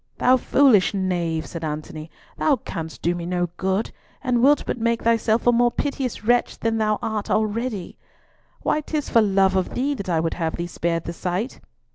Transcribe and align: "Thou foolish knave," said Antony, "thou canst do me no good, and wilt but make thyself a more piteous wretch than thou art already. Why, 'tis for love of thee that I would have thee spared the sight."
"Thou 0.17 0.35
foolish 0.35 0.95
knave," 0.95 1.45
said 1.45 1.63
Antony, 1.63 2.09
"thou 2.35 2.55
canst 2.55 3.03
do 3.03 3.13
me 3.13 3.23
no 3.27 3.51
good, 3.57 3.91
and 4.23 4.41
wilt 4.41 4.63
but 4.65 4.79
make 4.79 5.03
thyself 5.03 5.45
a 5.45 5.51
more 5.51 5.69
piteous 5.69 6.23
wretch 6.23 6.57
than 6.57 6.79
thou 6.79 6.97
art 7.03 7.29
already. 7.29 7.99
Why, 8.63 8.81
'tis 8.81 9.09
for 9.09 9.21
love 9.21 9.55
of 9.55 9.75
thee 9.75 9.93
that 9.93 10.09
I 10.09 10.19
would 10.19 10.33
have 10.33 10.55
thee 10.55 10.65
spared 10.65 11.03
the 11.03 11.13
sight." 11.13 11.59